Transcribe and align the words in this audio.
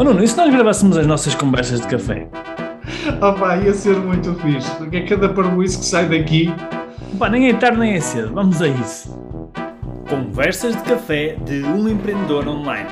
Oh 0.00 0.02
Nuno, 0.02 0.24
e 0.24 0.26
se 0.26 0.34
nós 0.34 0.50
gravássemos 0.50 0.96
as 0.96 1.06
nossas 1.06 1.34
conversas 1.34 1.82
de 1.82 1.86
café? 1.86 2.26
Oh 3.20 3.38
pá, 3.38 3.58
ia 3.58 3.74
ser 3.74 3.94
muito 3.96 4.34
fixe, 4.36 4.74
porque 4.78 4.96
é 4.96 5.06
cada 5.06 5.28
parboice 5.28 5.78
que 5.78 5.84
sai 5.84 6.08
daqui. 6.08 6.46
Pá, 7.18 7.28
nem 7.28 7.50
é 7.50 7.52
tarde 7.52 7.78
nem 7.78 7.92
é 7.92 8.00
cedo, 8.00 8.32
vamos 8.32 8.62
a 8.62 8.68
isso. 8.68 9.14
Conversas 10.08 10.74
de 10.74 10.82
café 10.84 11.34
de 11.44 11.62
um 11.64 11.86
empreendedor 11.86 12.48
online. 12.48 12.88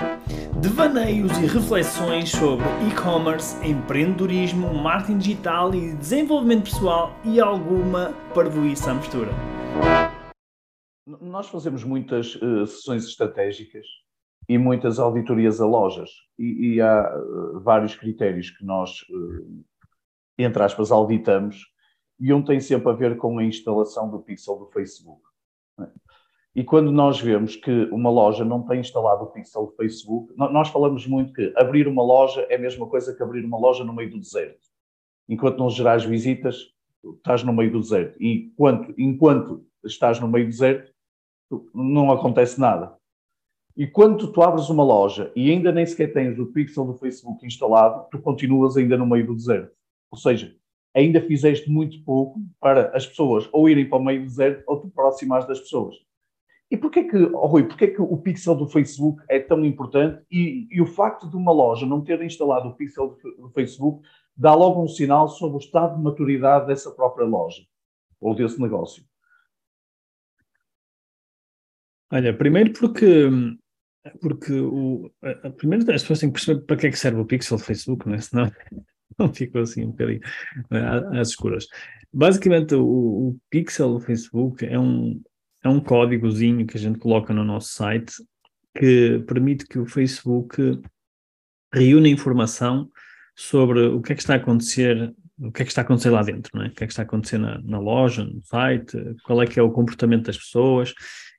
Devaneios 0.60 1.32
e 1.38 1.46
reflexões 1.46 2.28
sobre 2.28 2.66
e-commerce, 2.86 3.56
empreendedorismo, 3.66 4.74
marketing 4.74 5.16
digital 5.16 5.74
e 5.74 5.94
desenvolvimento 5.94 6.64
pessoal 6.64 7.16
e 7.24 7.40
alguma 7.40 8.12
parvoíça 8.34 8.90
à 8.90 8.94
mistura. 8.94 9.30
Nós 11.22 11.48
fazemos 11.48 11.82
muitas 11.84 12.34
uh, 12.34 12.66
sessões 12.66 13.06
estratégicas 13.06 13.86
e 14.48 14.56
muitas 14.56 14.98
auditorias 14.98 15.60
a 15.60 15.66
lojas. 15.66 16.10
E, 16.38 16.74
e 16.74 16.80
há 16.80 17.14
uh, 17.14 17.60
vários 17.60 17.94
critérios 17.94 18.50
que 18.50 18.64
nós, 18.64 19.02
uh, 19.10 19.64
entre 20.38 20.62
aspas, 20.62 20.90
auditamos, 20.90 21.66
e 22.18 22.32
um 22.32 22.42
tem 22.42 22.58
sempre 22.58 22.90
a 22.90 22.94
ver 22.94 23.16
com 23.16 23.38
a 23.38 23.44
instalação 23.44 24.10
do 24.10 24.20
pixel 24.20 24.56
do 24.56 24.66
Facebook. 24.66 25.22
Né? 25.76 25.88
E 26.54 26.64
quando 26.64 26.90
nós 26.90 27.20
vemos 27.20 27.54
que 27.54 27.84
uma 27.92 28.10
loja 28.10 28.44
não 28.44 28.62
tem 28.62 28.80
instalado 28.80 29.24
o 29.24 29.28
pixel 29.28 29.66
do 29.66 29.72
Facebook, 29.72 30.34
nós 30.36 30.68
falamos 30.70 31.06
muito 31.06 31.32
que 31.32 31.52
abrir 31.56 31.86
uma 31.86 32.02
loja 32.02 32.40
é 32.48 32.56
a 32.56 32.58
mesma 32.58 32.88
coisa 32.88 33.14
que 33.14 33.22
abrir 33.22 33.44
uma 33.44 33.58
loja 33.58 33.84
no 33.84 33.92
meio 33.92 34.10
do 34.10 34.18
deserto. 34.18 34.66
Enquanto 35.28 35.58
não 35.58 35.70
gerais 35.70 36.04
visitas, 36.04 36.74
estás 37.16 37.44
no 37.44 37.52
meio 37.52 37.70
do 37.70 37.80
deserto. 37.80 38.20
E 38.20 38.46
enquanto, 38.46 38.92
enquanto 38.98 39.64
estás 39.84 40.18
no 40.18 40.26
meio 40.26 40.46
do 40.46 40.50
deserto, 40.50 40.92
não 41.72 42.10
acontece 42.10 42.58
nada. 42.58 42.97
E 43.78 43.86
quando 43.86 44.32
tu 44.32 44.42
abres 44.42 44.68
uma 44.68 44.82
loja 44.82 45.30
e 45.36 45.52
ainda 45.52 45.70
nem 45.70 45.86
sequer 45.86 46.12
tens 46.12 46.36
o 46.36 46.46
pixel 46.46 46.84
do 46.84 46.94
Facebook 46.94 47.46
instalado, 47.46 48.08
tu 48.10 48.18
continuas 48.18 48.76
ainda 48.76 48.98
no 48.98 49.06
meio 49.06 49.24
do 49.24 49.36
deserto. 49.36 49.70
Ou 50.10 50.18
seja, 50.18 50.52
ainda 50.92 51.20
fizeste 51.20 51.70
muito 51.70 52.02
pouco 52.02 52.40
para 52.58 52.88
as 52.88 53.06
pessoas 53.06 53.48
ou 53.52 53.68
irem 53.68 53.88
para 53.88 53.98
o 53.98 54.04
meio 54.04 54.22
do 54.22 54.26
deserto 54.26 54.64
ou 54.66 54.80
te 54.80 54.88
aproximares 54.88 55.46
das 55.46 55.60
pessoas. 55.60 55.94
E 56.68 56.76
porquê 56.76 57.04
que, 57.04 57.16
oh 57.16 57.46
Rui, 57.46 57.68
porquê 57.68 57.86
que 57.86 58.02
o 58.02 58.16
pixel 58.16 58.56
do 58.56 58.66
Facebook 58.66 59.22
é 59.28 59.38
tão 59.38 59.64
importante 59.64 60.24
e, 60.28 60.66
e, 60.72 60.82
o 60.82 60.86
facto 60.86 61.30
de 61.30 61.36
uma 61.36 61.52
loja 61.52 61.86
não 61.86 62.02
ter 62.02 62.20
instalado 62.20 62.70
o 62.70 62.74
pixel 62.74 63.16
do 63.38 63.48
Facebook 63.50 64.04
dá 64.36 64.56
logo 64.56 64.82
um 64.82 64.88
sinal 64.88 65.28
sobre 65.28 65.56
o 65.56 65.60
estado 65.60 65.96
de 65.96 66.02
maturidade 66.02 66.66
dessa 66.66 66.90
própria 66.90 67.24
loja 67.24 67.62
ou 68.20 68.34
desse 68.34 68.60
negócio? 68.60 69.04
Olha, 72.10 72.36
primeiro 72.36 72.72
porque 72.72 73.28
porque 74.20 74.52
o, 74.52 75.10
a, 75.22 75.50
primeiro 75.50 75.82
as 75.92 76.02
pessoas 76.02 76.20
têm 76.20 76.30
que 76.30 76.34
perceber 76.34 76.60
para 76.62 76.76
que 76.76 76.86
é 76.86 76.90
que 76.90 76.98
serve 76.98 77.20
o 77.20 77.26
pixel 77.26 77.58
do 77.58 77.64
Facebook, 77.64 78.06
não 78.08 78.14
é? 78.14 78.20
Senão 78.20 78.52
não 79.18 79.32
ficou 79.32 79.62
assim 79.62 79.84
um 79.84 79.90
bocadinho 79.90 80.20
é? 80.70 81.18
às 81.18 81.28
escuras. 81.30 81.66
Basicamente, 82.12 82.74
o, 82.74 82.84
o 82.84 83.38
pixel 83.50 83.94
do 83.94 84.00
Facebook 84.00 84.64
é 84.64 84.78
um, 84.78 85.20
é 85.64 85.68
um 85.68 85.80
códigozinho 85.80 86.66
que 86.66 86.76
a 86.76 86.80
gente 86.80 86.98
coloca 86.98 87.32
no 87.34 87.44
nosso 87.44 87.72
site 87.72 88.12
que 88.76 89.18
permite 89.26 89.66
que 89.66 89.78
o 89.78 89.86
Facebook 89.86 90.80
reúna 91.72 92.08
informação 92.08 92.88
sobre 93.36 93.86
o 93.86 94.00
que 94.00 94.12
é 94.12 94.14
que 94.14 94.22
está 94.22 94.34
a 94.34 94.36
acontecer, 94.36 95.14
o 95.38 95.52
que 95.52 95.62
é 95.62 95.64
que 95.64 95.70
está 95.70 95.82
a 95.82 95.84
acontecer 95.84 96.10
lá 96.10 96.22
dentro, 96.22 96.60
é? 96.62 96.68
O 96.68 96.70
que 96.70 96.84
é 96.84 96.86
que 96.86 96.92
está 96.92 97.02
a 97.02 97.04
acontecer 97.04 97.38
na, 97.38 97.60
na 97.62 97.78
loja, 97.78 98.24
no 98.24 98.42
site, 98.42 98.96
qual 99.24 99.42
é 99.42 99.46
que 99.46 99.58
é 99.58 99.62
o 99.62 99.70
comportamento 99.70 100.26
das 100.26 100.38
pessoas 100.38 100.94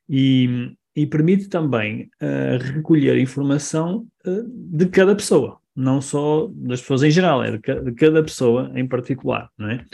e, 0.07 0.75
e 0.95 1.05
permite 1.05 1.47
também 1.47 2.09
uh, 2.21 2.57
recolher 2.73 3.17
informação 3.17 4.07
uh, 4.25 4.43
de 4.45 4.87
cada 4.87 5.15
pessoa, 5.15 5.59
não 5.75 6.01
só 6.01 6.49
das 6.51 6.81
pessoas 6.81 7.03
em 7.03 7.11
geral, 7.11 7.43
é 7.43 7.51
de, 7.51 7.59
ca 7.59 7.75
de 7.75 7.91
cada 7.93 8.23
pessoa 8.23 8.71
em 8.75 8.87
particular, 8.87 9.49
não 9.57 9.69
é? 9.69 9.85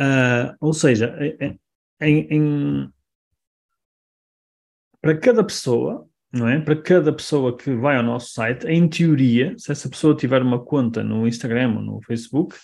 Uh, 0.00 0.56
ou 0.60 0.72
seja, 0.72 1.16
em, 2.00 2.26
em, 2.30 2.90
para 5.00 5.16
cada 5.16 5.44
pessoa, 5.44 6.06
não 6.32 6.48
é? 6.48 6.60
Para 6.60 6.80
cada 6.80 7.12
pessoa 7.12 7.56
que 7.56 7.74
vai 7.74 7.96
ao 7.96 8.02
nosso 8.02 8.32
site, 8.32 8.66
em 8.66 8.88
teoria, 8.88 9.54
se 9.58 9.72
essa 9.72 9.88
pessoa 9.88 10.16
tiver 10.16 10.42
uma 10.42 10.62
conta 10.62 11.02
no 11.02 11.26
Instagram 11.26 11.76
ou 11.76 11.82
no 11.82 12.02
Facebook, 12.02 12.56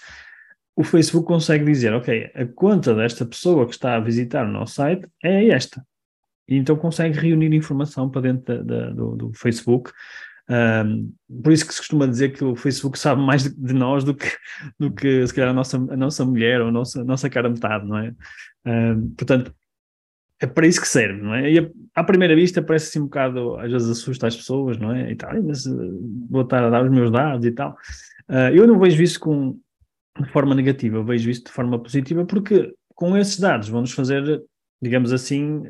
o 0.75 0.85
Facebook 0.85 1.27
consegue 1.27 1.65
dizer, 1.65 1.95
ok, 1.95 2.31
a 2.35 2.47
conta 2.47 2.95
desta 2.95 3.25
pessoa 3.25 3.67
que 3.67 3.73
está 3.73 3.97
a 3.97 4.01
visitar 4.01 4.45
o 4.47 4.53
nosso 4.53 4.75
site 4.75 5.09
é 5.23 5.49
esta. 5.49 5.83
E 6.49 6.57
então 6.57 6.77
consegue 6.77 7.19
reunir 7.19 7.55
informação 7.55 8.09
para 8.09 8.23
dentro 8.23 8.45
da, 8.45 8.63
da, 8.63 8.91
do, 8.91 9.17
do, 9.17 9.33
Facebook. 9.35 9.91
Um, 10.49 11.13
por 11.43 11.53
isso 11.53 11.67
que 11.67 11.73
se 11.75 11.81
costuma 11.81 12.07
dizer 12.07 12.33
que 12.33 12.45
o 12.45 12.55
Facebook 12.55 12.97
sabe 12.99 13.21
mais 13.21 13.43
de, 13.43 13.51
de, 13.51 13.73
nós 13.75 14.05
do 14.05 14.15
que, 14.15 14.31
do 14.79 14.93
que 14.93 15.27
se 15.27 15.35
calhar 15.35 15.51
a 15.51 15.55
nossa, 15.55 15.77
a 15.77 15.97
nossa 15.97 16.25
mulher 16.25 16.61
ou 16.61 16.69
a 16.69 16.73
nossa, 16.73 17.01
a 17.01 17.05
nossa 17.05 17.29
cara 17.29 17.49
metade, 17.49 17.87
não 17.87 17.99
é? 17.99 18.15
Um, 18.65 19.11
portanto, 19.11 19.53
é 20.41 20.47
para 20.47 20.67
isso 20.67 20.81
que 20.81 20.89
serve, 20.89 21.21
não 21.21 21.35
é? 21.35 21.51
E 21.51 21.73
à 21.95 22.05
primeira 22.05 22.35
vista 22.35 22.63
parece 22.63 22.89
assim 22.89 23.01
um 23.01 23.05
bocado, 23.05 23.57
às 23.57 23.71
vezes 23.71 23.89
assusta 23.89 24.27
as 24.27 24.37
pessoas, 24.37 24.77
não 24.77 24.93
é? 24.93 25.11
E 25.11 25.17
tal, 25.17 25.43
mas 25.43 25.67
eh, 25.67 25.71
vou 26.29 26.43
estar 26.43 26.63
a 26.63 26.71
dar 26.71 26.85
os 26.85 26.91
meus 26.91 27.11
dados 27.11 27.47
e 27.47 27.53
tal. 27.53 27.77
Uh, 28.29 28.53
eu 28.55 28.67
não 28.67 28.79
vejo 28.79 29.03
isso 29.03 29.19
com, 29.19 29.59
de 30.21 30.31
forma 30.31 30.55
negativa, 30.55 30.99
eu 30.99 31.05
vejo 31.05 31.31
isso 31.31 31.45
de 31.45 31.51
forma 31.51 31.79
positiva 31.79 32.25
porque 32.25 32.75
com 32.95 33.17
esses 33.17 33.39
dados 33.39 33.69
vão-nos 33.69 33.93
fazer, 33.93 34.43
digamos 34.81 35.13
assim, 35.13 35.63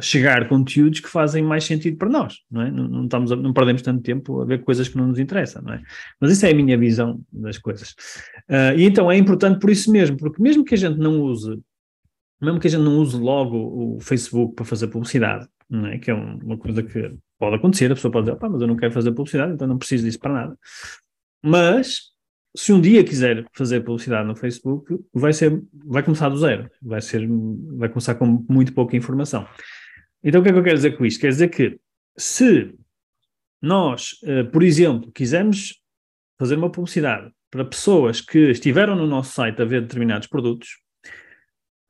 chegar 0.00 0.48
conteúdos 0.48 1.00
que 1.00 1.08
fazem 1.08 1.42
mais 1.42 1.64
sentido 1.64 1.96
para 1.96 2.08
nós, 2.08 2.38
não 2.50 2.62
é? 2.62 2.70
Não, 2.70 2.86
não, 2.88 3.04
estamos 3.04 3.32
a, 3.32 3.36
não 3.36 3.52
perdemos 3.52 3.82
tanto 3.82 4.02
tempo 4.02 4.40
a 4.40 4.44
ver 4.44 4.62
coisas 4.62 4.88
que 4.88 4.96
não 4.96 5.08
nos 5.08 5.18
interessam, 5.18 5.62
não 5.62 5.72
é? 5.72 5.82
Mas 6.20 6.32
isso 6.32 6.44
é 6.44 6.50
a 6.50 6.54
minha 6.54 6.76
visão 6.76 7.20
das 7.32 7.58
coisas. 7.58 7.94
Uh, 8.48 8.76
e 8.76 8.84
então 8.84 9.10
é 9.10 9.16
importante 9.16 9.58
por 9.58 9.70
isso 9.70 9.90
mesmo, 9.90 10.16
porque 10.16 10.42
mesmo 10.42 10.64
que 10.64 10.74
a 10.74 10.78
gente 10.78 10.98
não 10.98 11.20
use, 11.22 11.58
mesmo 12.40 12.60
que 12.60 12.66
a 12.66 12.70
gente 12.70 12.82
não 12.82 12.98
use 12.98 13.16
logo 13.16 13.96
o 13.96 14.00
Facebook 14.00 14.54
para 14.54 14.64
fazer 14.64 14.88
publicidade, 14.88 15.48
não 15.68 15.86
é? 15.86 15.98
Que 15.98 16.10
é 16.10 16.14
uma 16.14 16.58
coisa 16.58 16.82
que 16.82 17.14
pode 17.38 17.56
acontecer, 17.56 17.90
a 17.90 17.94
pessoa 17.94 18.12
pode 18.12 18.26
dizer, 18.26 18.38
mas 18.40 18.60
eu 18.60 18.66
não 18.66 18.76
quero 18.76 18.92
fazer 18.92 19.12
publicidade, 19.12 19.52
então 19.52 19.66
não 19.66 19.78
preciso 19.78 20.04
disso 20.04 20.18
para 20.18 20.32
nada. 20.32 20.58
Mas 21.42 22.12
se 22.58 22.72
um 22.72 22.80
dia 22.80 23.04
quiser 23.04 23.44
fazer 23.52 23.82
publicidade 23.82 24.26
no 24.26 24.34
Facebook, 24.34 24.98
vai 25.14 25.32
ser, 25.32 25.62
vai 25.72 26.02
começar 26.02 26.28
do 26.28 26.36
zero, 26.36 26.68
vai 26.82 27.00
ser, 27.00 27.24
vai 27.76 27.88
começar 27.88 28.16
com 28.16 28.44
muito 28.50 28.74
pouca 28.74 28.96
informação. 28.96 29.46
Então, 30.24 30.40
o 30.40 30.42
que 30.42 30.50
é 30.50 30.52
que 30.52 30.58
eu 30.58 30.64
quero 30.64 30.74
dizer 30.74 30.96
com 30.98 31.06
isto? 31.06 31.20
Quer 31.20 31.28
dizer 31.28 31.48
que 31.50 31.78
se 32.16 32.74
nós, 33.62 34.14
uh, 34.24 34.50
por 34.50 34.64
exemplo, 34.64 35.12
quisermos 35.12 35.80
fazer 36.36 36.56
uma 36.56 36.68
publicidade 36.68 37.30
para 37.48 37.64
pessoas 37.64 38.20
que 38.20 38.50
estiveram 38.50 38.96
no 38.96 39.06
nosso 39.06 39.34
site 39.34 39.62
a 39.62 39.64
ver 39.64 39.82
determinados 39.82 40.26
produtos, 40.26 40.80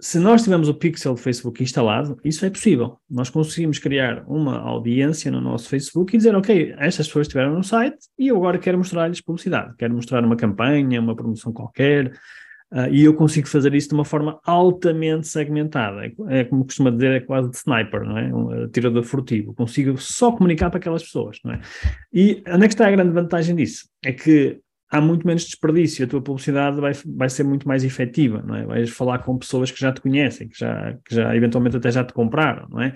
se 0.01 0.19
nós 0.19 0.43
tivermos 0.43 0.69
o 0.69 0.75
pixel 0.75 1.15
do 1.15 1.21
Facebook 1.21 1.63
instalado, 1.63 2.19
isso 2.25 2.47
é 2.47 2.51
possível. 2.51 2.99
Nós 3.11 3.31
conseguimos 3.31 3.79
criar 3.79 4.25
uma 4.29 4.59
audiência 4.59 5.31
no 5.31 5.41
nosso 5.41 5.69
Facebook 5.69 6.15
e 6.15 6.19
dizer, 6.19 6.35
ok, 6.37 6.75
estas 6.79 7.09
pessoas 7.09 7.27
estiveram 7.27 7.55
no 7.55 7.65
site 7.65 7.99
e 8.19 8.29
eu 8.29 8.37
agora 8.37 8.59
quero 8.59 8.79
mostrar-lhes 8.79 9.21
publicidade, 9.21 9.75
quero 9.77 9.95
mostrar 9.95 10.25
uma 10.25 10.37
campanha, 10.37 11.01
uma 11.01 11.17
promoção 11.17 11.53
qualquer, 11.53 12.13
Uh, 12.71 12.87
e 12.91 13.05
eu 13.05 13.15
consigo 13.15 13.49
fazer 13.49 13.75
isso 13.75 13.89
de 13.89 13.95
uma 13.95 14.05
forma 14.05 14.39
altamente 14.45 15.27
segmentada. 15.27 16.05
É, 16.05 16.41
é 16.41 16.45
como 16.45 16.67
costuma 16.67 16.91
dizer, 16.91 17.13
é 17.13 17.21
quase 17.21 17.51
de 17.51 17.57
sniper, 17.57 18.05
não 18.05 18.19
é? 18.19 18.35
Um 18.35 18.65
atirador 18.65 19.03
furtivo. 19.05 19.55
Consigo 19.55 19.97
só 19.97 20.31
comunicar 20.33 20.69
para 20.69 20.79
aquelas 20.79 21.03
pessoas, 21.03 21.39
não 21.43 21.55
é? 21.55 21.61
E 22.13 22.43
onde 22.47 22.65
é 22.65 22.69
que 22.69 22.75
está 22.75 22.87
a 22.87 22.91
grande 22.91 23.13
vantagem 23.13 23.57
disso? 23.57 23.89
É 24.05 24.13
que 24.13 24.61
há 24.91 25.01
muito 25.01 25.27
menos 25.27 25.45
desperdício, 25.45 26.05
a 26.05 26.09
tua 26.09 26.21
publicidade 26.21 26.81
vai, 26.81 26.93
vai 27.17 27.29
ser 27.29 27.45
muito 27.45 27.67
mais 27.67 27.85
efetiva, 27.85 28.43
não 28.45 28.55
é? 28.55 28.65
Vais 28.65 28.91
falar 28.91 29.19
com 29.19 29.39
pessoas 29.39 29.71
que 29.71 29.81
já 29.81 29.93
te 29.93 30.01
conhecem, 30.01 30.49
que 30.49 30.59
já, 30.59 30.97
que 31.05 31.15
já 31.15 31.35
eventualmente 31.37 31.77
até 31.77 31.91
já 31.91 32.05
te 32.05 32.13
compraram, 32.13 32.67
não 32.71 32.81
é? 32.81 32.95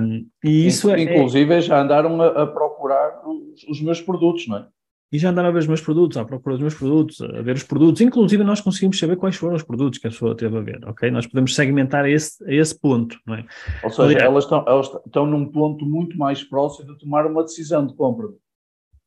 Um, 0.00 0.26
e 0.44 0.66
isso 0.66 0.90
é 0.90 1.00
Inclusive 1.00 1.54
é... 1.54 1.60
já 1.60 1.80
andaram 1.80 2.20
a, 2.20 2.42
a 2.42 2.46
procurar 2.46 3.22
os, 3.26 3.64
os 3.68 3.80
meus 3.80 4.00
produtos, 4.00 4.46
não 4.48 4.58
é? 4.58 4.66
e 5.12 5.18
já 5.18 5.30
andaram 5.30 5.48
a 5.48 5.52
ver 5.52 5.60
os 5.60 5.66
meus 5.66 5.80
produtos, 5.80 6.16
à 6.16 6.24
procura 6.24 6.56
dos 6.56 6.62
meus 6.62 6.74
produtos, 6.74 7.20
a 7.20 7.40
ver 7.40 7.54
os 7.54 7.62
produtos. 7.62 8.00
Inclusive, 8.00 8.42
nós 8.42 8.60
conseguimos 8.60 8.98
saber 8.98 9.16
quais 9.16 9.36
foram 9.36 9.54
os 9.54 9.62
produtos 9.62 9.98
que 9.98 10.06
a 10.06 10.10
pessoa 10.10 10.36
teve 10.36 10.56
a 10.56 10.60
ver, 10.60 10.80
ok? 10.84 11.10
Nós 11.10 11.26
podemos 11.26 11.54
segmentar 11.54 12.04
a 12.04 12.10
esse, 12.10 12.44
a 12.44 12.52
esse 12.52 12.78
ponto, 12.78 13.16
não 13.24 13.36
é? 13.36 13.44
Ou 13.84 13.90
seja, 13.90 14.02
Aliás, 14.02 14.24
elas, 14.24 14.44
estão, 14.44 14.64
elas 14.66 14.90
estão 15.06 15.26
num 15.26 15.46
ponto 15.46 15.86
muito 15.86 16.18
mais 16.18 16.42
próximo 16.42 16.92
de 16.92 16.98
tomar 16.98 17.24
uma 17.24 17.42
decisão 17.44 17.86
de 17.86 17.94
compra. 17.94 18.28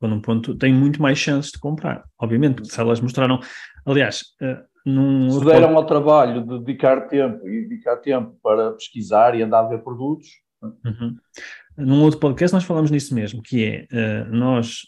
Num 0.01 0.21
ponto, 0.21 0.55
têm 0.55 0.73
muito 0.73 1.01
mais 1.01 1.17
chances 1.17 1.51
de 1.51 1.59
comprar, 1.59 2.05
obviamente, 2.17 2.65
se 2.65 2.79
elas 2.79 3.01
mostraram. 3.01 3.39
Aliás, 3.85 4.23
uh, 4.41 4.63
num. 4.85 5.29
Se 5.29 5.45
deram 5.45 5.75
ao 5.75 5.85
trabalho 5.85 6.41
de 6.41 6.59
dedicar 6.59 7.07
tempo 7.07 7.47
e 7.47 7.67
dedicar 7.67 7.97
tempo 7.97 8.37
para 8.41 8.71
pesquisar 8.71 9.35
e 9.35 9.43
andar 9.43 9.59
a 9.59 9.67
ver 9.67 9.83
produtos. 9.83 10.29
Uhum. 10.61 11.15
Num 11.77 12.03
outro 12.03 12.19
podcast 12.19 12.53
nós 12.53 12.63
falamos 12.63 12.91
nisso 12.91 13.13
mesmo, 13.13 13.41
que 13.41 13.65
é 13.65 13.87
uh, 13.91 14.33
nós 14.33 14.81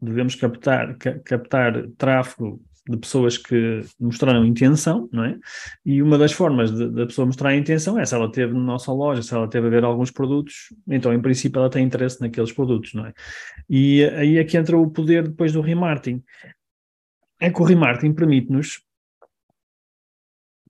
devemos 0.00 0.34
captar, 0.34 0.96
ca, 0.96 1.18
captar 1.20 1.86
tráfego 1.96 2.60
de 2.88 2.96
pessoas 2.96 3.36
que 3.36 3.82
mostraram 4.00 4.44
intenção, 4.44 5.08
não 5.12 5.24
é? 5.24 5.38
E 5.84 6.00
uma 6.00 6.16
das 6.16 6.32
formas 6.32 6.70
da 6.70 7.06
pessoa 7.06 7.26
mostrar 7.26 7.50
a 7.50 7.56
intenção 7.56 7.98
é 7.98 8.04
se 8.04 8.14
ela 8.14 8.30
teve 8.30 8.52
na 8.52 8.60
nossa 8.60 8.92
loja, 8.92 9.22
se 9.22 9.34
ela 9.34 9.48
teve 9.48 9.66
a 9.66 9.70
ver 9.70 9.84
alguns 9.84 10.10
produtos, 10.10 10.72
então 10.86 11.12
em 11.12 11.20
princípio 11.20 11.58
ela 11.58 11.70
tem 11.70 11.84
interesse 11.84 12.20
naqueles 12.20 12.52
produtos, 12.52 12.94
não 12.94 13.06
é? 13.06 13.12
E 13.68 14.04
aí 14.04 14.38
é 14.38 14.44
que 14.44 14.56
entra 14.56 14.78
o 14.78 14.90
poder 14.90 15.28
depois 15.28 15.52
do 15.52 15.60
remarketing. 15.60 16.22
É 17.40 17.50
que 17.50 17.60
o 17.60 17.64
remarketing 17.64 18.14
permite-nos 18.14 18.80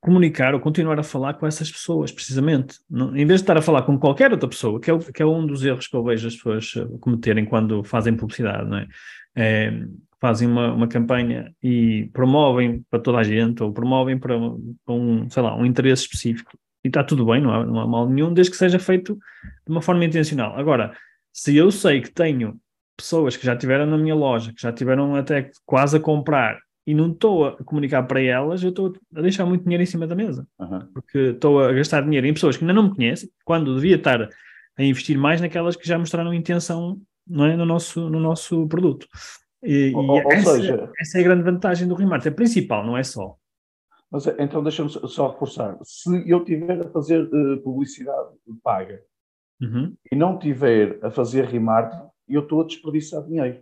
comunicar 0.00 0.54
ou 0.54 0.60
continuar 0.60 0.98
a 1.00 1.02
falar 1.02 1.34
com 1.34 1.46
essas 1.46 1.70
pessoas, 1.70 2.12
precisamente. 2.12 2.78
Em 2.90 3.26
vez 3.26 3.40
de 3.40 3.44
estar 3.44 3.56
a 3.56 3.62
falar 3.62 3.82
com 3.82 3.98
qualquer 3.98 4.30
outra 4.30 4.48
pessoa, 4.48 4.80
que 4.80 4.88
é, 4.88 4.98
que 4.98 5.22
é, 5.22 5.26
um 5.26 5.44
dos 5.44 5.64
erros 5.64 5.88
que 5.88 5.96
eu 5.96 6.04
vejo 6.04 6.28
as 6.28 6.36
pessoas 6.36 6.74
eh, 6.76 6.86
cometerem 7.00 7.44
quando 7.44 7.82
fazem 7.82 8.16
publicidade, 8.16 8.68
não 8.68 8.78
é? 8.78 8.86
é 9.34 9.84
fazem 10.26 10.48
uma, 10.48 10.72
uma 10.72 10.88
campanha 10.88 11.54
e 11.62 12.10
promovem 12.12 12.84
para 12.90 12.98
toda 12.98 13.18
a 13.18 13.22
gente 13.22 13.62
ou 13.62 13.72
promovem 13.72 14.18
para, 14.18 14.36
para 14.84 14.94
um, 14.94 15.30
sei 15.30 15.40
lá, 15.40 15.56
um 15.56 15.64
interesse 15.64 16.02
específico. 16.02 16.58
E 16.84 16.88
está 16.88 17.04
tudo 17.04 17.24
bem, 17.24 17.40
não 17.40 17.52
há, 17.52 17.64
não 17.64 17.78
há 17.78 17.86
mal 17.86 18.08
nenhum, 18.08 18.34
desde 18.34 18.50
que 18.50 18.56
seja 18.56 18.80
feito 18.80 19.14
de 19.14 19.70
uma 19.70 19.80
forma 19.80 20.04
intencional. 20.04 20.58
Agora, 20.58 20.92
se 21.32 21.56
eu 21.56 21.70
sei 21.70 22.00
que 22.00 22.10
tenho 22.10 22.56
pessoas 22.96 23.36
que 23.36 23.46
já 23.46 23.54
tiveram 23.54 23.86
na 23.86 23.96
minha 23.96 24.16
loja, 24.16 24.52
que 24.52 24.60
já 24.60 24.72
tiveram 24.72 25.14
até 25.14 25.48
quase 25.64 25.96
a 25.96 26.00
comprar 26.00 26.58
e 26.84 26.92
não 26.92 27.12
estou 27.12 27.46
a 27.46 27.52
comunicar 27.62 28.02
para 28.02 28.20
elas, 28.20 28.64
eu 28.64 28.70
estou 28.70 28.92
a 29.14 29.22
deixar 29.22 29.46
muito 29.46 29.62
dinheiro 29.62 29.84
em 29.84 29.86
cima 29.86 30.08
da 30.08 30.16
mesa. 30.16 30.44
Uhum. 30.58 30.88
Porque 30.92 31.18
estou 31.18 31.62
a 31.62 31.72
gastar 31.72 32.00
dinheiro 32.02 32.26
em 32.26 32.34
pessoas 32.34 32.56
que 32.56 32.64
ainda 32.64 32.74
não 32.74 32.88
me 32.88 32.96
conhecem, 32.96 33.28
quando 33.44 33.76
devia 33.76 33.94
estar 33.94 34.28
a 34.76 34.82
investir 34.82 35.16
mais 35.16 35.40
naquelas 35.40 35.76
que 35.76 35.86
já 35.86 35.96
mostraram 35.96 36.34
intenção 36.34 37.00
não 37.28 37.44
é, 37.44 37.56
no, 37.56 37.64
nosso, 37.64 38.10
no 38.10 38.18
nosso 38.18 38.66
produto. 38.66 39.06
E, 39.66 39.92
ou, 39.94 40.16
e 40.16 40.32
essa, 40.32 40.54
seja, 40.54 40.92
essa 40.98 41.18
é 41.18 41.20
a 41.20 41.24
grande 41.24 41.42
vantagem 41.42 41.88
do 41.88 41.94
remarketing. 41.94 42.32
É 42.32 42.36
principal, 42.36 42.86
não 42.86 42.96
é 42.96 43.02
só. 43.02 43.36
Mas, 44.10 44.26
então 44.38 44.62
deixa-me 44.62 44.88
só 44.88 45.32
reforçar. 45.32 45.76
Se 45.82 46.30
eu 46.30 46.44
tiver 46.44 46.80
a 46.80 46.88
fazer 46.90 47.24
uh, 47.24 47.60
publicidade 47.62 48.28
paga 48.62 49.02
uhum. 49.60 49.94
e 50.10 50.14
não 50.14 50.38
tiver 50.38 50.98
a 51.02 51.10
fazer 51.10 51.44
remarketing, 51.46 52.06
eu 52.28 52.42
estou 52.42 52.60
a 52.60 52.64
desperdiçar 52.64 53.24
dinheiro. 53.24 53.60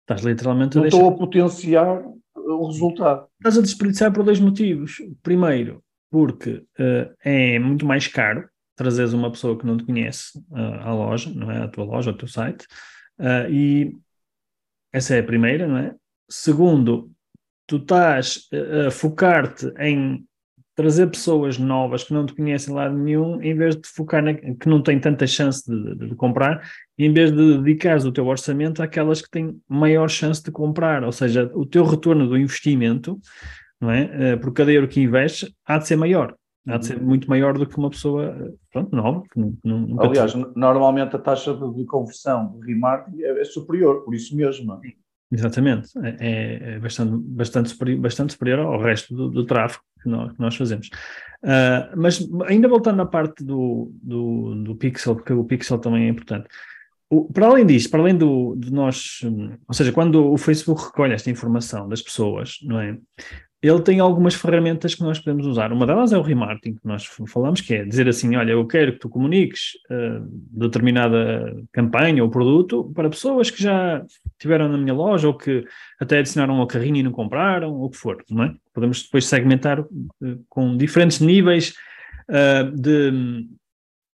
Estás 0.00 0.22
literalmente 0.22 0.76
a 0.76 0.80
não 0.80 0.82
deixar... 0.82 0.98
estou 0.98 1.14
a 1.14 1.16
potenciar 1.16 2.04
o 2.34 2.66
resultado. 2.66 3.28
Estás 3.38 3.56
a 3.56 3.62
desperdiçar 3.62 4.12
por 4.12 4.24
dois 4.24 4.40
motivos. 4.40 4.96
Primeiro, 5.22 5.82
porque 6.10 6.64
uh, 6.78 7.14
é 7.24 7.58
muito 7.60 7.86
mais 7.86 8.08
caro 8.08 8.48
trazeres 8.76 9.12
uma 9.12 9.30
pessoa 9.30 9.56
que 9.56 9.64
não 9.64 9.76
te 9.76 9.84
conhece 9.84 10.36
uh, 10.50 10.80
à 10.82 10.92
loja, 10.92 11.32
não 11.32 11.48
é? 11.48 11.62
À 11.62 11.68
tua 11.68 11.84
loja, 11.84 12.10
ao 12.10 12.16
teu 12.16 12.26
site. 12.26 12.66
E 13.48 13.96
essa 14.94 15.16
é 15.16 15.18
a 15.18 15.24
primeira, 15.24 15.66
não 15.66 15.76
é? 15.76 15.92
Segundo, 16.30 17.10
tu 17.66 17.78
estás 17.78 18.48
a 18.86 18.92
focar-te 18.92 19.66
em 19.76 20.24
trazer 20.76 21.08
pessoas 21.08 21.58
novas 21.58 22.04
que 22.04 22.14
não 22.14 22.24
te 22.24 22.34
conhecem 22.34 22.72
lá 22.72 22.88
nenhum, 22.88 23.42
em 23.42 23.56
vez 23.56 23.74
de 23.74 23.88
focar 23.88 24.22
na, 24.22 24.34
que 24.34 24.68
não 24.68 24.80
têm 24.80 25.00
tanta 25.00 25.26
chance 25.26 25.68
de, 25.68 25.96
de, 25.96 26.08
de 26.10 26.14
comprar, 26.14 26.68
em 26.96 27.12
vez 27.12 27.32
de 27.32 27.58
dedicares 27.58 28.04
o 28.04 28.12
teu 28.12 28.24
orçamento 28.26 28.82
àquelas 28.82 29.20
que 29.20 29.30
têm 29.30 29.60
maior 29.68 30.08
chance 30.08 30.42
de 30.42 30.52
comprar, 30.52 31.02
ou 31.02 31.12
seja, 31.12 31.50
o 31.54 31.66
teu 31.66 31.84
retorno 31.84 32.28
do 32.28 32.38
investimento, 32.38 33.20
não 33.80 33.90
é? 33.90 34.34
Uh, 34.34 34.40
por 34.40 34.52
cada 34.52 34.72
euro 34.72 34.86
que 34.86 35.00
investes, 35.00 35.52
há 35.66 35.78
de 35.78 35.88
ser 35.88 35.96
maior. 35.96 36.36
Há 36.66 36.78
de 36.78 36.86
ser 36.86 36.96
uhum. 36.98 37.04
muito 37.04 37.28
maior 37.28 37.58
do 37.58 37.66
que 37.66 37.76
uma 37.76 37.90
pessoa 37.90 38.54
pronto, 38.72 38.96
nova. 38.96 39.22
Que 39.30 39.38
nunca 39.62 40.06
Aliás, 40.06 40.34
normalmente 40.56 41.14
a 41.14 41.18
taxa 41.18 41.54
de, 41.54 41.84
conversão 41.84 42.58
de 42.58 42.66
remarketing 42.66 43.22
é, 43.22 43.40
é 43.40 43.44
superior, 43.44 44.02
por 44.02 44.14
isso 44.14 44.34
mesmo. 44.34 44.80
Sim. 44.80 44.92
Exatamente, 45.32 45.90
é, 45.98 46.16
é, 46.20 46.74
é 46.74 46.78
bastante, 46.78 47.16
bastante, 47.16 47.68
superior, 47.70 48.00
bastante 48.00 48.32
superior 48.32 48.60
ao 48.60 48.80
resto 48.80 49.14
do, 49.14 49.28
do 49.28 49.44
tráfego 49.44 49.82
que 50.00 50.08
nós, 50.08 50.32
que 50.32 50.40
nós 50.40 50.54
fazemos. 50.54 50.88
Uh, 51.42 51.96
mas 51.96 52.26
ainda 52.46 52.68
voltando 52.68 53.02
à 53.02 53.06
parte 53.06 53.42
do, 53.42 53.90
do, 54.00 54.54
do, 54.62 54.76
pixel, 54.76 55.16
porque 55.16 55.32
o 55.32 55.44
pixel 55.44 55.78
também 55.78 56.04
é 56.04 56.08
importante. 56.08 56.46
O, 57.10 57.32
para 57.32 57.46
além 57.46 57.66
disso, 57.66 57.90
para 57.90 58.00
além 58.00 58.16
do, 58.16 58.54
de 58.56 58.72
nós, 58.72 59.20
ou 59.66 59.74
seja, 59.74 59.92
quando 59.92 60.32
o 60.32 60.36
Facebook 60.38 60.84
recolhe 60.84 61.14
esta 61.14 61.30
informação 61.30 61.88
das 61.88 62.00
pessoas, 62.00 62.58
não 62.62 62.80
é? 62.80 62.96
Ele 63.66 63.80
tem 63.80 63.98
algumas 63.98 64.34
ferramentas 64.34 64.94
que 64.94 65.02
nós 65.02 65.18
podemos 65.18 65.46
usar. 65.46 65.72
Uma 65.72 65.86
delas 65.86 66.12
é 66.12 66.18
o 66.18 66.22
remarketing, 66.22 66.74
que 66.74 66.86
nós 66.86 67.06
falamos, 67.26 67.62
que 67.62 67.72
é 67.72 67.82
dizer 67.82 68.06
assim: 68.06 68.36
olha, 68.36 68.52
eu 68.52 68.66
quero 68.66 68.92
que 68.92 68.98
tu 68.98 69.08
comuniques 69.08 69.70
uh, 69.90 70.20
determinada 70.50 71.56
campanha 71.72 72.22
ou 72.22 72.28
produto 72.28 72.92
para 72.94 73.08
pessoas 73.08 73.50
que 73.50 73.62
já 73.62 74.04
tiveram 74.38 74.68
na 74.68 74.76
minha 74.76 74.92
loja 74.92 75.28
ou 75.28 75.34
que 75.34 75.64
até 75.98 76.18
adicionaram 76.18 76.56
ao 76.56 76.66
carrinho 76.66 76.96
e 76.96 77.02
não 77.02 77.10
compraram, 77.10 77.72
ou 77.72 77.86
o 77.86 77.90
que 77.90 77.96
for, 77.96 78.22
não 78.28 78.44
é? 78.44 78.54
Podemos 78.74 79.02
depois 79.02 79.24
segmentar 79.24 79.80
uh, 79.80 79.86
com 80.46 80.76
diferentes 80.76 81.20
níveis 81.20 81.72
uh, 82.28 82.70
de, 82.70 83.48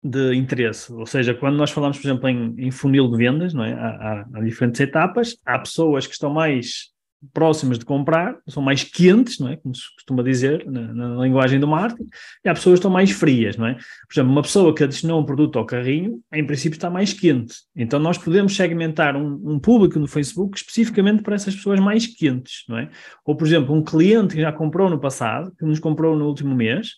de 0.05 0.33
interesse. 0.37 0.93
Ou 0.93 1.07
seja, 1.07 1.35
quando 1.35 1.57
nós 1.57 1.73
falamos, 1.73 1.99
por 1.99 2.07
exemplo, 2.07 2.29
em, 2.29 2.55
em 2.57 2.71
funil 2.71 3.11
de 3.11 3.17
vendas, 3.17 3.53
não 3.53 3.65
é? 3.65 3.73
Há, 3.73 3.89
há, 3.89 4.27
há 4.33 4.41
diferentes 4.43 4.81
etapas, 4.81 5.37
há 5.45 5.59
pessoas 5.59 6.07
que 6.07 6.13
estão 6.13 6.33
mais 6.33 6.93
próximas 7.35 7.79
de 7.79 7.85
comprar, 7.85 8.39
são 8.49 8.63
mais 8.63 8.83
quentes, 8.83 9.39
não 9.39 9.49
é? 9.49 9.57
Como 9.57 9.75
se 9.75 9.83
costuma 9.95 10.23
dizer 10.23 10.65
na, 10.67 10.93
na, 10.93 11.23
linguagem 11.23 11.61
do 11.61 11.69
marketing, 11.69 12.09
e 12.45 12.49
há 12.49 12.55
pessoas 12.55 12.75
que 12.75 12.79
estão 12.79 12.91
mais 12.91 13.11
frias, 13.11 13.57
não 13.57 13.67
é? 13.67 13.75
Por 13.75 14.13
exemplo, 14.13 14.33
uma 14.33 14.43
pessoa 14.43 14.75
que 14.75 14.83
adicionou 14.83 15.21
um 15.21 15.25
produto 15.25 15.59
ao 15.59 15.67
carrinho, 15.67 16.21
em 16.33 16.47
princípio 16.47 16.77
está 16.77 16.89
mais 16.89 17.13
quente. 17.13 17.55
Então 17.77 17.99
nós 17.99 18.17
podemos 18.17 18.57
segmentar 18.57 19.17
um, 19.17 19.41
um, 19.45 19.59
público 19.59 19.99
no 19.99 20.07
Facebook 20.07 20.57
especificamente 20.57 21.23
para 21.23 21.35
essas 21.35 21.55
pessoas 21.55 21.79
mais 21.79 22.07
quentes, 22.07 22.65
não 22.69 22.79
é? 22.79 22.89
Ou, 23.25 23.37
por 23.37 23.47
exemplo, 23.47 23.75
um 23.75 23.85
cliente 23.85 24.35
que 24.35 24.41
já 24.41 24.53
comprou 24.53 24.89
no 24.89 24.99
passado, 24.99 25.53
que 25.59 25.65
nos 25.65 25.79
comprou 25.79 26.17
no 26.17 26.27
último 26.27 26.55
mês, 26.55 26.93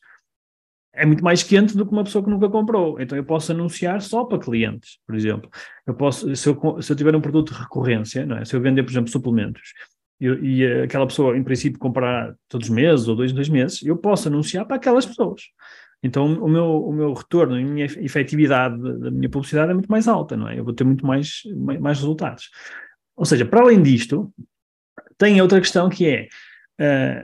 é 0.95 1.07
muito 1.07 1.25
mais 1.25 1.43
quente 1.43 1.77
do 1.77 1.87
que 1.87 1.93
uma 1.93 2.05
pessoa 2.05 2.23
que 2.23 2.31
nunca 2.31 2.49
comprou. 2.49 3.01
Então 3.01 3.17
eu 3.17 3.25
posso 3.25 3.51
anunciar 3.53 4.03
só 4.03 4.25
para 4.25 4.39
clientes, 4.39 4.99
por 5.07 5.17
exemplo. 5.17 5.51
Eu 5.87 5.95
posso, 5.95 6.35
se 6.37 6.49
eu, 6.49 6.83
se 6.83 6.93
eu 6.93 6.97
tiver 6.97 7.17
um 7.17 7.21
produto 7.21 7.53
de 7.53 7.59
recorrência, 7.59 8.27
não 8.27 8.37
é? 8.37 8.45
se 8.45 8.55
eu 8.55 8.61
vender, 8.61 8.83
por 8.83 8.91
exemplo, 8.91 9.11
suplementos, 9.11 9.73
e, 10.23 10.61
e 10.61 10.83
aquela 10.83 11.07
pessoa, 11.07 11.37
em 11.37 11.43
princípio, 11.43 11.79
comprar 11.79 12.35
todos 12.49 12.69
os 12.69 12.75
meses 12.75 13.09
ou 13.09 13.17
dois 13.17 13.33
em 13.33 13.35
dois 13.35 13.49
meses, 13.49 13.83
eu 13.83 13.97
posso 13.97 14.29
anunciar 14.29 14.65
para 14.65 14.77
aquelas 14.77 15.05
pessoas. 15.05 15.43
Então, 16.03 16.35
o 16.35 16.49
meu, 16.49 16.85
o 16.85 16.93
meu 16.93 17.13
retorno, 17.13 17.55
a 17.55 17.61
minha 17.61 17.85
efetividade 17.85 18.77
da 18.99 19.11
minha 19.11 19.29
publicidade 19.29 19.71
é 19.71 19.75
muito 19.75 19.91
mais 19.91 20.09
alta, 20.09 20.37
não 20.37 20.49
é? 20.49 20.59
Eu 20.59 20.65
vou 20.65 20.75
ter 20.75 20.85
muito 20.85 21.07
mais, 21.07 21.43
mais 21.81 21.99
resultados. 21.99 22.51
Ou 23.17 23.25
seja, 23.25 23.45
para 23.45 23.61
além 23.61 23.83
disto, 23.83 24.33
tem 25.17 25.41
outra 25.41 25.61
questão 25.61 25.89
que 25.89 26.07
é 26.07 26.29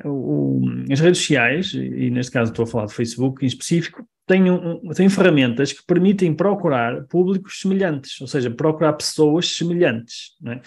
uh, 0.05 0.09
o, 0.09 0.63
as 0.93 1.01
redes 1.01 1.21
sociais, 1.21 1.73
e 1.75 2.11
neste 2.11 2.31
caso 2.31 2.53
estou 2.53 2.65
a 2.65 2.67
falar 2.67 2.85
do 2.87 2.93
Facebook 2.93 3.45
em 3.45 3.49
específico, 3.49 4.07
têm, 4.29 4.49
um, 4.49 4.81
têm 4.95 5.09
ferramentas 5.09 5.73
que 5.73 5.85
permitem 5.85 6.33
procurar 6.33 7.05
públicos 7.07 7.61
semelhantes, 7.61 8.21
ou 8.21 8.29
seja, 8.29 8.49
procurar 8.49 8.93
pessoas 8.93 9.57
semelhantes. 9.57 10.37
É? 10.47 10.61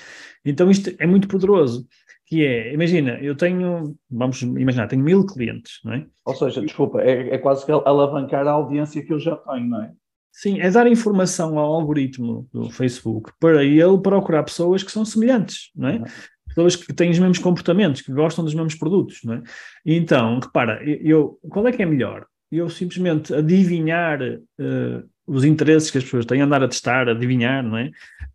Então, 0.43 0.69
isto 0.69 0.93
é 0.99 1.07
muito 1.07 1.29
poderoso 1.29 1.87
que 2.31 2.45
é, 2.45 2.73
imagina, 2.73 3.19
eu 3.21 3.35
tenho, 3.35 3.93
vamos 4.09 4.41
imaginar, 4.41 4.87
tenho 4.87 5.03
mil 5.03 5.25
clientes, 5.25 5.81
não 5.83 5.91
é? 5.91 6.05
Ou 6.23 6.33
seja, 6.33 6.61
desculpa, 6.61 7.01
é, 7.01 7.35
é 7.35 7.37
quase 7.37 7.65
que 7.65 7.71
alavancar 7.73 8.47
a 8.47 8.51
audiência 8.51 9.05
que 9.05 9.11
eu 9.11 9.19
já 9.19 9.35
tenho, 9.35 9.67
não 9.67 9.83
é? 9.83 9.91
Sim, 10.31 10.61
é 10.61 10.71
dar 10.71 10.87
informação 10.87 11.59
ao 11.59 11.73
algoritmo 11.73 12.47
do 12.53 12.69
Facebook 12.69 13.33
para 13.37 13.65
ele 13.65 13.97
procurar 14.01 14.43
pessoas 14.43 14.81
que 14.81 14.93
são 14.93 15.03
semelhantes, 15.03 15.71
não 15.75 15.89
é? 15.89 15.97
Uhum. 15.97 16.05
Pessoas 16.47 16.75
que 16.77 16.93
têm 16.93 17.11
os 17.11 17.19
mesmos 17.19 17.39
comportamentos, 17.39 18.01
que 18.01 18.13
gostam 18.13 18.45
dos 18.45 18.53
mesmos 18.53 18.75
produtos, 18.75 19.19
não 19.25 19.33
é? 19.33 19.43
Então, 19.85 20.39
repara, 20.39 20.81
eu, 20.85 21.37
qual 21.49 21.67
é 21.67 21.73
que 21.73 21.83
é 21.83 21.85
melhor? 21.85 22.25
Eu 22.49 22.69
simplesmente 22.69 23.33
adivinhar 23.33 24.21
uh, 24.21 25.09
os 25.27 25.43
interesses 25.43 25.91
que 25.91 25.97
as 25.97 26.03
pessoas 26.05 26.25
têm, 26.25 26.39
andar 26.39 26.63
a 26.63 26.67
testar, 26.69 27.09
adivinhar, 27.09 27.61
não 27.61 27.77
é? 27.77 27.91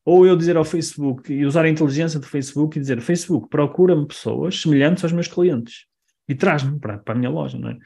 Ou 0.06 0.24
eu 0.24 0.36
dizer 0.36 0.56
ao 0.56 0.64
Facebook 0.64 1.32
e 1.32 1.44
usar 1.44 1.64
a 1.64 1.68
inteligência 1.68 2.20
do 2.20 2.26
Facebook 2.26 2.78
e 2.78 2.80
dizer: 2.80 3.00
Facebook, 3.00 3.48
procura-me 3.50 4.06
pessoas 4.06 4.60
semelhantes 4.60 5.02
aos 5.02 5.12
meus 5.12 5.26
clientes 5.26 5.84
e 6.28 6.34
traz-me 6.34 6.78
para, 6.78 6.98
para 6.98 7.14
a 7.14 7.18
minha 7.18 7.28
loja, 7.28 7.58
não 7.58 7.70
é? 7.70 7.76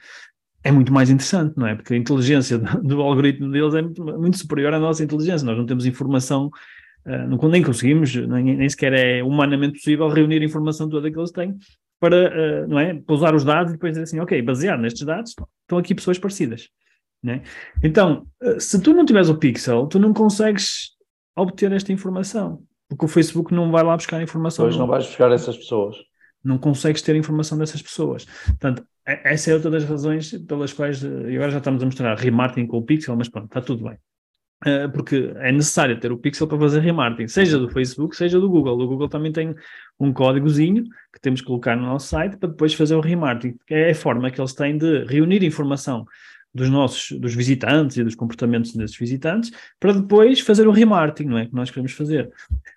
É 0.62 0.70
muito 0.70 0.92
mais 0.92 1.08
interessante, 1.08 1.56
não 1.56 1.66
é? 1.66 1.74
Porque 1.74 1.94
a 1.94 1.96
inteligência 1.96 2.58
do, 2.58 3.00
algoritmo 3.00 3.50
deles 3.50 3.74
é 3.74 3.80
muito, 3.80 4.04
muito, 4.04 4.36
superior 4.36 4.74
à 4.74 4.78
nossa 4.78 5.02
inteligência. 5.02 5.46
Nós 5.46 5.56
não 5.56 5.64
temos 5.64 5.86
informação, 5.86 6.50
uh, 7.06 7.26
não, 7.26 7.38
nem 7.48 7.62
conseguimos, 7.62 8.14
nem, 8.14 8.54
nem 8.54 8.68
sequer 8.68 8.92
é 8.92 9.22
humanamente 9.22 9.78
possível 9.78 10.06
reunir 10.08 10.42
a 10.42 10.44
informação 10.44 10.90
toda 10.90 11.10
que 11.10 11.18
eles 11.18 11.30
têm 11.30 11.56
para, 11.98 12.64
uh, 12.64 12.68
não 12.68 12.78
é? 12.78 12.92
Para 12.94 13.14
usar 13.14 13.34
os 13.34 13.44
dados 13.44 13.70
e 13.70 13.76
depois 13.76 13.92
dizer 13.92 14.02
assim: 14.02 14.20
ok, 14.20 14.42
baseado 14.42 14.80
nestes 14.80 15.06
dados, 15.06 15.34
estão 15.62 15.78
aqui 15.78 15.94
pessoas 15.94 16.18
parecidas. 16.18 16.68
Né? 17.22 17.42
Então, 17.82 18.26
eh, 18.42 18.58
se 18.58 18.80
tu 18.80 18.94
não 18.94 19.04
tiveres 19.04 19.28
o 19.28 19.36
pixel, 19.36 19.86
tu 19.86 19.98
não 19.98 20.12
consegues 20.12 20.96
obter 21.40 21.72
esta 21.72 21.92
informação, 21.92 22.62
porque 22.88 23.04
o 23.04 23.08
Facebook 23.08 23.54
não 23.54 23.70
vai 23.70 23.82
lá 23.82 23.96
buscar 23.96 24.22
informação. 24.22 24.64
Pois 24.64 24.76
não 24.76 24.86
vais 24.86 25.06
buscar 25.06 25.30
essas 25.32 25.56
pessoas. 25.56 25.96
Não 26.42 26.58
consegues 26.58 27.02
ter 27.02 27.16
informação 27.16 27.58
dessas 27.58 27.82
pessoas. 27.82 28.24
Portanto, 28.46 28.84
essa 29.04 29.50
é 29.50 29.54
outra 29.54 29.70
das 29.70 29.84
razões 29.84 30.32
pelas 30.46 30.72
quais, 30.72 31.04
eh, 31.04 31.32
e 31.32 31.36
agora 31.36 31.50
já 31.50 31.58
estamos 31.58 31.82
a 31.82 31.86
mostrar 31.86 32.18
remarketing 32.18 32.66
com 32.66 32.78
o 32.78 32.82
pixel, 32.82 33.16
mas 33.16 33.28
pronto, 33.28 33.46
está 33.46 33.60
tudo 33.60 33.84
bem. 33.84 33.98
Uh, 34.66 34.92
porque 34.92 35.32
é 35.36 35.50
necessário 35.50 35.98
ter 35.98 36.12
o 36.12 36.18
pixel 36.18 36.46
para 36.46 36.58
fazer 36.58 36.80
remarketing, 36.80 37.28
seja 37.28 37.58
do 37.58 37.70
Facebook, 37.70 38.14
seja 38.14 38.38
do 38.38 38.48
Google. 38.48 38.78
O 38.78 38.86
Google 38.86 39.08
também 39.08 39.32
tem 39.32 39.54
um 39.98 40.12
códigozinho 40.12 40.84
que 41.12 41.20
temos 41.20 41.40
que 41.40 41.46
colocar 41.46 41.74
no 41.74 41.84
nosso 41.84 42.08
site 42.08 42.36
para 42.36 42.50
depois 42.50 42.74
fazer 42.74 42.94
o 42.94 43.00
remarketing, 43.00 43.56
que 43.66 43.72
é 43.72 43.90
a 43.90 43.94
forma 43.94 44.30
que 44.30 44.38
eles 44.38 44.52
têm 44.52 44.76
de 44.76 45.04
reunir 45.04 45.42
informação 45.42 46.04
dos 46.52 46.68
nossos 46.68 47.18
dos 47.18 47.34
visitantes 47.34 47.96
e 47.96 48.04
dos 48.04 48.14
comportamentos 48.14 48.74
desses 48.74 48.96
visitantes 48.96 49.50
para 49.78 49.92
depois 49.92 50.40
fazer 50.40 50.66
o 50.66 50.72
remarketing, 50.72 51.28
não 51.28 51.38
é? 51.38 51.46
Que 51.46 51.54
nós 51.54 51.70
queremos 51.70 51.92
fazer. 51.92 52.30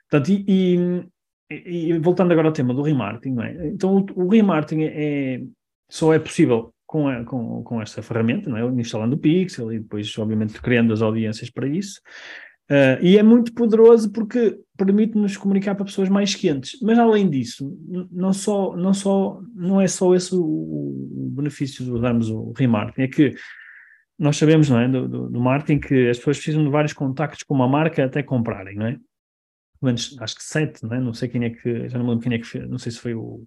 Portanto, 0.09 0.29
e, 0.29 1.05
e, 1.49 1.89
e 1.89 1.99
voltando 1.99 2.31
agora 2.31 2.47
ao 2.47 2.53
tema 2.53 2.73
do 2.73 2.81
remarketing, 2.81 3.35
não 3.35 3.43
é? 3.43 3.67
Então, 3.67 3.97
o, 3.97 4.25
o 4.25 4.29
remarketing 4.29 4.83
é, 4.83 4.93
é, 4.95 5.41
só 5.89 6.13
é 6.13 6.19
possível 6.19 6.73
com, 6.85 7.07
a, 7.07 7.23
com, 7.23 7.63
com 7.63 7.81
esta 7.81 8.03
ferramenta, 8.03 8.49
não 8.49 8.57
é? 8.57 8.81
instalando 8.81 9.15
o 9.15 9.19
Pixel 9.19 9.73
e 9.73 9.79
depois, 9.79 10.15
obviamente, 10.17 10.61
criando 10.61 10.93
as 10.93 11.01
audiências 11.01 11.49
para 11.49 11.67
isso. 11.67 11.99
Uh, 12.69 12.95
e 13.01 13.17
é 13.17 13.23
muito 13.23 13.53
poderoso 13.53 14.11
porque 14.11 14.57
permite-nos 14.77 15.35
comunicar 15.35 15.75
para 15.75 15.85
pessoas 15.85 16.07
mais 16.07 16.33
quentes. 16.33 16.79
Mas 16.81 16.97
além 16.97 17.29
disso, 17.29 17.77
não 18.11 18.31
só 18.31 18.75
não 18.77 18.93
só 18.93 19.41
não 19.53 19.81
é 19.81 19.87
só 19.87 20.15
esse 20.15 20.33
o, 20.33 20.41
o 20.41 21.31
benefício 21.35 21.83
de 21.83 21.91
usarmos 21.91 22.29
o 22.29 22.53
remarketing, 22.55 23.01
é 23.01 23.07
que 23.07 23.35
nós 24.17 24.37
sabemos, 24.37 24.69
não 24.69 24.79
é, 24.79 24.87
do, 24.87 25.07
do, 25.07 25.29
do, 25.29 25.39
marketing 25.39 25.79
que 25.79 26.09
as 26.09 26.17
pessoas 26.17 26.37
precisam 26.37 26.63
de 26.63 26.69
vários 26.69 26.93
contactos 26.93 27.43
com 27.43 27.53
uma 27.53 27.67
marca 27.67 28.05
até 28.05 28.21
comprarem, 28.21 28.75
não 28.75 28.85
é? 28.85 28.97
Menos, 29.81 30.15
acho 30.21 30.35
que 30.35 30.43
sete, 30.43 30.83
não 30.83 30.93
é? 30.93 30.99
Não 30.99 31.13
sei 31.13 31.27
quem 31.27 31.43
é 31.43 31.49
que, 31.49 31.89
já 31.89 31.97
não 31.97 32.05
me 32.05 32.11
lembro 32.11 32.23
quem 32.23 32.33
é 32.33 32.39
que 32.39 32.47
fez, 32.47 32.69
não 32.69 32.77
sei 32.77 32.91
se 32.91 32.99
foi 32.99 33.13
o, 33.13 33.43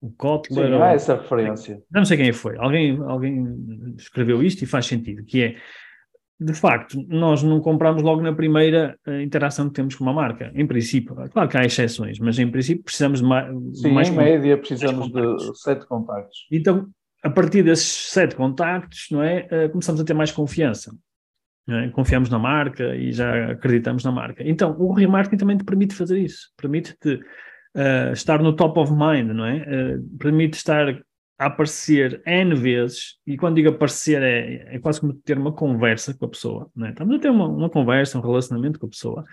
o 0.00 0.10
Kotler. 0.12 0.68
Sim, 0.68 0.74
ou, 0.74 0.82
há 0.82 0.92
essa 0.92 1.16
referência. 1.16 1.82
Não 1.90 2.04
sei 2.04 2.16
quem 2.16 2.32
foi. 2.32 2.56
Alguém, 2.58 2.98
alguém 3.02 3.94
escreveu 3.96 4.42
isto 4.42 4.62
e 4.62 4.66
faz 4.66 4.86
sentido, 4.86 5.24
que 5.24 5.42
é, 5.42 5.56
de 6.40 6.54
facto, 6.54 7.04
nós 7.08 7.42
não 7.42 7.60
compramos 7.60 8.00
logo 8.02 8.22
na 8.22 8.32
primeira 8.32 8.96
eh, 9.04 9.22
interação 9.22 9.68
que 9.68 9.74
temos 9.74 9.96
com 9.96 10.04
uma 10.04 10.12
marca, 10.12 10.52
em 10.54 10.66
princípio. 10.66 11.16
Claro 11.32 11.48
que 11.48 11.56
há 11.56 11.64
exceções, 11.64 12.20
mas 12.20 12.38
em 12.38 12.48
princípio 12.48 12.84
precisamos 12.84 13.20
de 13.20 13.26
mais. 13.26 13.48
Sim, 13.76 13.90
mais 13.90 14.08
em 14.08 14.12
média 14.12 14.56
precisamos 14.56 15.10
de 15.10 15.58
sete 15.58 15.84
contactos. 15.86 16.46
Então, 16.52 16.88
a 17.22 17.30
partir 17.30 17.62
desses 17.62 18.10
sete 18.10 18.34
contactos, 18.34 19.08
não 19.10 19.22
é, 19.22 19.48
uh, 19.50 19.70
começamos 19.70 20.00
a 20.00 20.04
ter 20.04 20.14
mais 20.14 20.30
confiança. 20.30 20.94
É? 21.68 21.88
Confiamos 21.88 22.30
na 22.30 22.38
marca 22.38 22.94
e 22.96 23.12
já 23.12 23.50
acreditamos 23.50 24.02
na 24.02 24.10
marca. 24.10 24.42
Então, 24.42 24.74
o 24.78 24.92
remarketing 24.92 25.36
também 25.36 25.56
te 25.58 25.64
permite 25.64 25.94
fazer 25.94 26.18
isso. 26.18 26.50
Permite-te 26.56 27.14
uh, 27.14 28.12
estar 28.12 28.42
no 28.42 28.54
top 28.56 28.78
of 28.78 28.92
mind, 28.92 29.30
não 29.32 29.44
é? 29.44 29.56
Uh, 29.96 30.18
permite 30.18 30.56
estar 30.56 30.88
a 31.38 31.46
aparecer 31.46 32.20
N 32.26 32.54
vezes, 32.54 33.16
e 33.24 33.36
quando 33.36 33.56
digo 33.56 33.68
aparecer 33.68 34.20
é, 34.22 34.74
é 34.74 34.78
quase 34.80 35.00
como 35.00 35.12
ter 35.12 35.38
uma 35.38 35.52
conversa 35.52 36.12
com 36.12 36.24
a 36.24 36.28
pessoa, 36.28 36.68
não 36.74 36.86
é? 36.86 36.90
Estamos 36.90 37.14
a 37.14 37.18
ter 37.20 37.30
uma, 37.30 37.46
uma 37.46 37.70
conversa, 37.70 38.18
um 38.18 38.22
relacionamento 38.22 38.80
com 38.80 38.86
a 38.86 38.90
pessoa, 38.90 39.24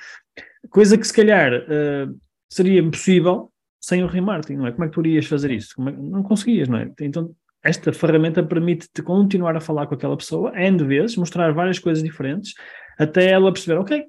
coisa 0.70 0.98
que 0.98 1.08
se 1.08 1.14
calhar 1.14 1.52
uh, 1.52 2.20
seria 2.48 2.80
impossível 2.80 3.52
sem 3.82 4.04
o 4.04 4.08
remarketing, 4.08 4.58
não 4.58 4.68
é? 4.68 4.72
Como 4.72 4.84
é 4.84 4.88
que 4.88 4.94
tu 4.94 5.02
irias 5.02 5.26
fazer 5.26 5.52
isso? 5.52 5.74
É, 5.88 5.92
não 5.92 6.22
conseguias, 6.22 6.68
não 6.68 6.78
é? 6.78 6.92
Então, 7.02 7.34
esta 7.66 7.92
ferramenta 7.92 8.44
permite-te 8.44 9.02
continuar 9.02 9.58
a 9.58 9.60
falar 9.60 9.88
com 9.88 9.96
aquela 9.96 10.16
pessoa 10.16 10.54
N 10.56 10.84
vezes, 10.84 11.18
mostrar 11.18 11.52
várias 11.52 11.80
coisas 11.80 12.04
diferentes, 12.04 12.54
até 12.98 13.32
ela 13.32 13.52
perceber, 13.52 13.80
ok, 13.80 14.06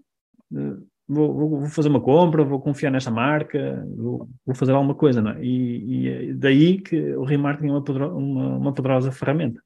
vou, 1.08 1.34
vou, 1.34 1.66
fazer 1.66 1.88
uma 1.88 2.00
compra, 2.00 2.44
vou 2.44 2.60
confiar 2.60 2.90
nesta 2.90 3.10
marca, 3.10 3.82
vou, 3.96 4.28
vou 4.44 4.54
fazer 4.54 4.72
alguma 4.72 4.94
coisa, 4.94 5.22
não 5.22 5.30
é? 5.30 5.42
E, 5.42 6.04
e, 6.04 6.08
é 6.08 6.32
daí 6.34 6.78
que 6.80 7.16
o 7.16 7.24
remarketing 7.24 7.68
é 7.68 7.72
uma, 7.72 8.08
uma, 8.08 8.56
uma 8.58 8.74
poderosa 8.74 9.10
ferramenta. 9.10 9.60